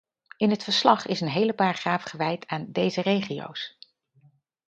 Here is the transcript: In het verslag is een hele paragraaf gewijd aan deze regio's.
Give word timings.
In 0.37 0.49
het 0.49 0.63
verslag 0.63 1.05
is 1.05 1.21
een 1.21 1.29
hele 1.29 1.53
paragraaf 1.53 2.03
gewijd 2.03 2.47
aan 2.47 2.65
deze 2.71 3.01
regio's. 3.01 3.77